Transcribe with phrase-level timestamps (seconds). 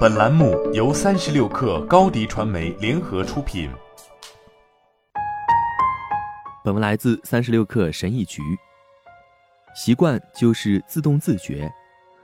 [0.00, 3.70] 本栏目由三十六氪高低传媒联合出品。
[6.62, 8.42] 本文来自三十六氪神译局。
[9.74, 11.72] 习惯就是自动自觉，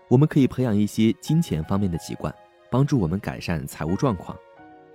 [0.08, 2.34] 我们可以培养一些金钱方面的习惯，
[2.70, 4.36] 帮助我们改善财务状况。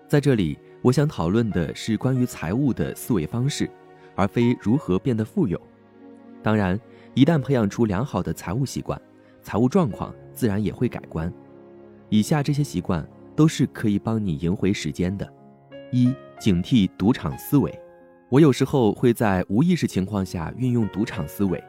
[0.07, 3.67] 在这里，我想讨论的是关于财务的思维方式，
[4.15, 5.59] 而非如何变得富有。
[6.43, 6.79] 当然，
[7.15, 9.01] 一旦培养出良好的财务习惯，
[9.41, 11.31] 财务状况自然也会改观。
[12.11, 13.07] 以下这些习惯
[13.37, 15.33] 都是可以帮你赢回时间的：
[15.93, 17.73] 一、警惕赌场思维。
[18.27, 21.63] 我有时候会在无意识情况下运用赌场思维，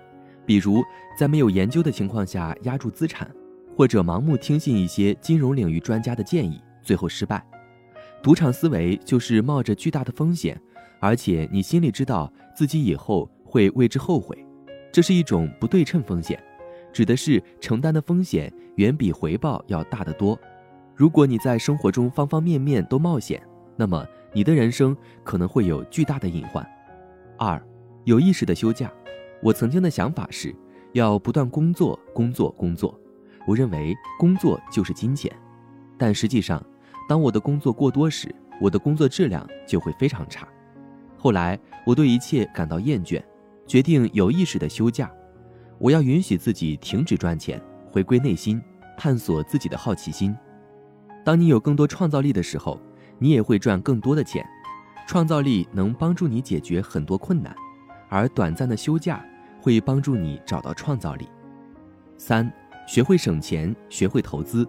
[0.44, 0.82] 比如
[1.16, 3.30] 在没有研究的情况下压住资产，
[3.76, 7.40] 或者盲目听信一些金融领域专家的建议，最后失败。
[8.20, 10.60] 赌场思维就是冒着巨大的风险，
[10.98, 14.44] 而且你心里知道自己以后会为之后悔。
[14.90, 16.42] 这是一种不对称风险。
[16.92, 20.38] 指的是承担的风险远比回报要大得多。
[20.94, 23.42] 如果你在生活中方方面面都冒险，
[23.76, 26.66] 那么你的人生可能会有巨大的隐患。
[27.38, 27.60] 二，
[28.04, 28.92] 有意识的休假。
[29.42, 30.54] 我曾经的想法是，
[30.92, 32.96] 要不断工作，工作，工作。
[33.46, 35.32] 我认为工作就是金钱，
[35.98, 36.64] 但实际上，
[37.08, 40.46] 当我的工作过多时，我的工作质量就会非常差。
[41.16, 43.20] 后来，我对一切感到厌倦，
[43.66, 45.10] 决定有意识的休假。
[45.82, 48.62] 我要允许自己停止赚钱，回归内心，
[48.96, 50.32] 探索自己的好奇心。
[51.24, 52.80] 当你有更多创造力的时候，
[53.18, 54.46] 你也会赚更多的钱。
[55.08, 57.52] 创造力能帮助你解决很多困难，
[58.08, 59.26] 而短暂的休假
[59.60, 61.26] 会帮助你找到创造力。
[62.16, 62.48] 三，
[62.86, 64.64] 学会省钱，学会投资。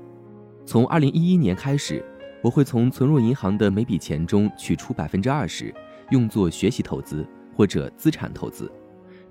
[0.65, 2.03] 从二零一一年开始，
[2.41, 5.71] 我会从存入银行的每笔钱中取出百分之二十，
[6.09, 7.23] 用作学习投资
[7.55, 8.71] 或者资产投资。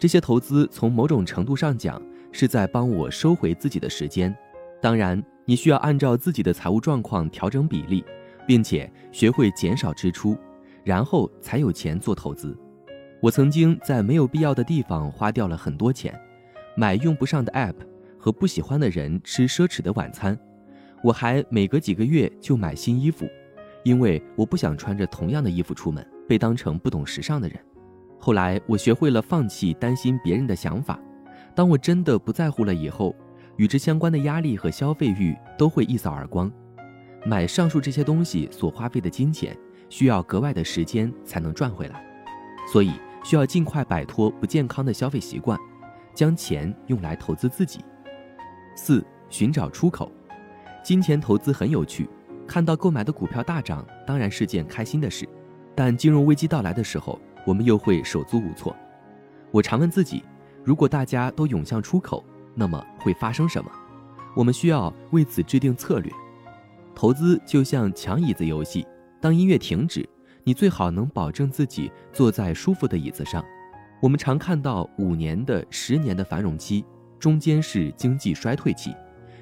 [0.03, 4.37] 这些投资从某种程度上讲是在帮我收回自己的时间。
[4.81, 8.05] 当然，你需要按照自己的财务状况调整比例，
[8.45, 10.37] 并且学会减少支出，
[10.83, 12.59] 然后才有钱做投资。
[13.21, 16.21] 我曾经在没有必要的地方花掉了很多钱，
[16.77, 17.77] 买用不上的 App
[18.19, 20.37] 和不喜欢的人吃奢侈的晚餐。
[21.05, 23.29] 我还每隔几个月就买新衣服，
[23.85, 27.57] 因为我不想穿着同样的衣服出门，被当成不懂时尚的人。
[28.25, 30.97] 后来，我学会了放弃担心别人的想法。
[31.57, 33.13] 当我真的不在乎了以后，
[33.57, 36.49] 与之相关的压力和消费欲都会一扫而光。
[37.27, 42.01] 买上述这些东西所花费的金钱，需要格外的时间才能赚回来，
[42.65, 42.93] 所以
[43.25, 45.59] 需要尽快摆脱不健康的消费习惯，
[46.15, 47.81] 将钱用来投资自己。
[48.77, 50.13] 四、寻找出口。
[50.81, 52.09] 金钱投资很有趣，
[52.47, 55.29] 看到购买的股票大涨，当然是件开心的事，
[55.75, 57.21] 但金融危机到来的时候。
[57.45, 58.75] 我们又会手足无措。
[59.51, 60.25] 我常问自己：
[60.65, 63.71] 如果大家都涌向出口，那么会发生什么？
[64.35, 66.11] 我们需要为此制定策略。
[66.95, 68.87] 投资就像抢椅子游戏，
[69.21, 70.09] 当音乐停止，
[70.45, 73.45] 你最好能保证自己坐在舒服的椅子上。
[74.01, 76.85] 我们常看到五年的、十年的繁荣期，
[77.19, 78.95] 中间是经济衰退期。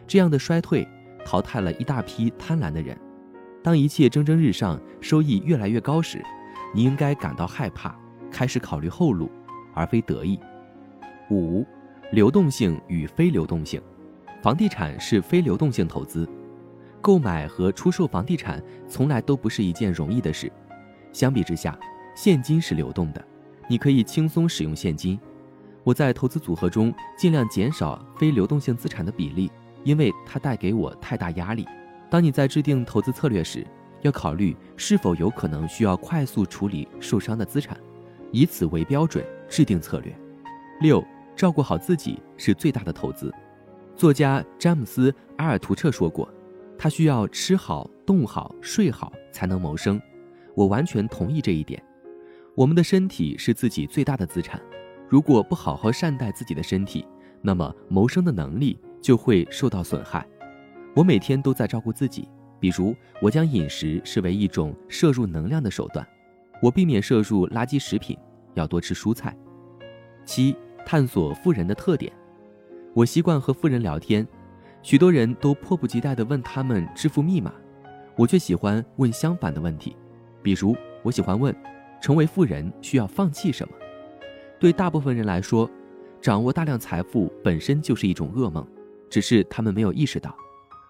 [0.06, 0.86] 这样的衰退
[1.24, 2.98] 淘汰了一大批贪婪的人。
[3.62, 6.22] 当一切蒸蒸日上，收益越来越高时。
[6.72, 7.94] 你应该感到害怕，
[8.30, 9.30] 开始考虑后路，
[9.74, 10.38] 而非得意。
[11.30, 11.64] 五，
[12.12, 13.80] 流动性与非流动性，
[14.42, 16.28] 房地产是非流动性投资，
[17.00, 20.50] 购买和出售房地产从来都不是一件容易的事。
[21.12, 21.78] 相比之下，
[22.14, 23.24] 现金是流动的，
[23.68, 25.18] 你可以轻松使用现金。
[25.82, 29.50] 我在投资组合中尽量减少非流动性资产的比例，
[29.82, 31.66] 因为它带给我太大压力。
[32.10, 33.66] 当你在制定投资策略时，
[34.02, 37.78] 要考虑是否有可能需要快速处理受伤的资产，
[38.32, 40.14] 以此为标准制定策略。
[40.80, 41.04] 六，
[41.36, 43.32] 照顾好自己是最大的投资。
[43.96, 46.28] 作家詹姆斯·阿尔图彻说过
[46.78, 50.00] ：“他需要吃好、动好、睡好才能谋生。”
[50.56, 51.82] 我完全同意这一点。
[52.54, 54.60] 我们的身体是自己最大的资产，
[55.08, 57.06] 如果不好好善待自己的身体，
[57.42, 60.26] 那么谋生的能力就会受到损害。
[60.94, 62.28] 我每天都在照顾自己。
[62.60, 66.06] 比如，我将饮食视为一种摄入能量的手段，
[66.60, 68.16] 我避免摄入垃圾食品，
[68.54, 69.34] 要多吃蔬菜。
[70.26, 70.54] 七、
[70.84, 72.12] 探索富人的特点。
[72.92, 74.26] 我习惯和富人聊天，
[74.82, 77.52] 许多人都迫不及待地问他们致富密码，
[78.14, 79.96] 我却喜欢问相反的问题。
[80.42, 81.54] 比如，我喜欢问：
[82.02, 83.74] 成为富人需要放弃什么？
[84.58, 85.70] 对大部分人来说，
[86.20, 88.66] 掌握大量财富本身就是一种噩梦，
[89.08, 90.36] 只是他们没有意识到。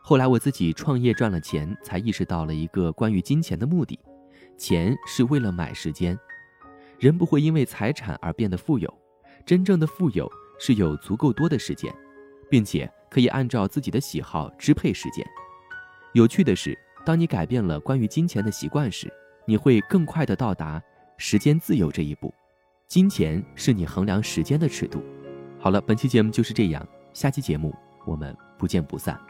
[0.02, 3.98] 后来我自己创业赚了钱，才意识到了一个关于金钱的目的：
[4.56, 6.18] 钱是为了买时间。
[6.98, 8.92] 人不会因为财产而变得富有，
[9.46, 11.94] 真正的富有是有足够多的时间，
[12.50, 15.24] 并且可以按照自己的喜好支配时间。
[16.12, 19.12] 有趣的是，当你改变了关于金钱的习惯时，
[19.46, 20.82] 你会更快的到达
[21.16, 22.34] 时间自由这一步。
[22.88, 25.02] 金钱是你衡量时间的尺度。
[25.58, 27.74] 好了，本期节目就是这样，下期节目
[28.04, 29.29] 我们不见不散。